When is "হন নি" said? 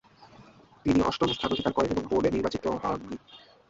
2.75-3.17